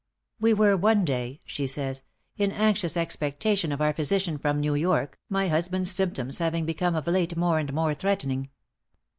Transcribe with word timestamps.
"We 0.39 0.55
were 0.55 0.75
one 0.75 1.05
day," 1.05 1.41
she 1.45 1.67
says, 1.67 2.01
"in 2.35 2.51
anxious 2.51 2.97
expectation 2.97 3.71
of 3.71 3.81
our 3.81 3.93
physician 3.93 4.39
from 4.39 4.59
New 4.59 4.73
York, 4.73 5.19
my 5.29 5.47
husband's 5.47 5.91
symptoms 5.91 6.39
having 6.39 6.65
become 6.65 6.95
of 6.95 7.05
late 7.05 7.37
more 7.37 7.59
and 7.59 7.71
more 7.71 7.93
threatening. 7.93 8.49